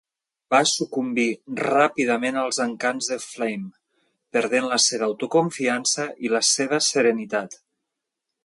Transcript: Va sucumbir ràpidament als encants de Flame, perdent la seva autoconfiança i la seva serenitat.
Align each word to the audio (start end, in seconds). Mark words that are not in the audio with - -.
Va 0.53 0.59
sucumbir 0.69 1.25
ràpidament 1.59 2.39
als 2.43 2.59
encants 2.65 3.11
de 3.13 3.19
Flame, 3.25 3.69
perdent 4.39 4.69
la 4.75 4.81
seva 4.89 5.11
autoconfiança 5.11 6.09
i 6.29 6.37
la 6.37 6.45
seva 6.57 6.85
serenitat. 6.91 7.61